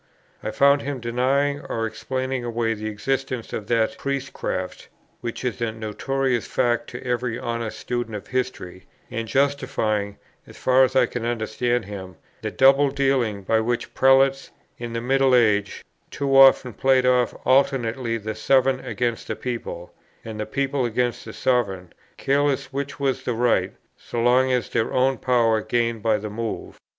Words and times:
I 0.41 0.49
found 0.49 0.81
him 0.81 0.99
denying 0.99 1.59
or 1.69 1.85
explaining 1.85 2.43
away 2.43 2.73
the 2.73 2.87
existence 2.87 3.53
of 3.53 3.67
that 3.67 3.99
Priestcraft, 3.99 4.87
which 5.19 5.45
is 5.45 5.61
a 5.61 5.71
notorious 5.73 6.47
fact 6.47 6.89
to 6.89 7.03
every 7.05 7.37
honest 7.37 7.77
student 7.77 8.15
of 8.15 8.25
history, 8.25 8.87
and 9.11 9.27
justifying 9.27 10.17
(as 10.47 10.57
far 10.57 10.83
as 10.83 10.95
I 10.95 11.05
can 11.05 11.23
understand 11.23 11.85
him) 11.85 12.15
that 12.41 12.57
double 12.57 12.89
dealing 12.89 13.43
by 13.43 13.59
which 13.59 13.93
prelates, 13.93 14.49
in 14.79 14.93
the 14.93 15.01
middle 15.01 15.35
age, 15.35 15.85
too 16.09 16.35
often 16.35 16.73
played 16.73 17.05
off 17.05 17.35
alternately 17.45 18.17
the 18.17 18.33
sovereign 18.33 18.79
against 18.79 19.27
the 19.27 19.35
people, 19.35 19.93
and 20.25 20.39
the 20.39 20.47
people 20.47 20.83
against 20.83 21.25
the 21.25 21.33
sovereign, 21.33 21.93
careless 22.17 22.73
which 22.73 22.99
was 22.99 23.19
in 23.19 23.23
the 23.25 23.33
right, 23.39 23.73
so 23.97 24.19
long 24.19 24.51
as 24.51 24.67
their 24.69 24.91
own 24.93 25.19
power 25.19 25.61
gained 25.61 26.01
by 26.01 26.17
the 26.17 26.31
move. 26.31 26.79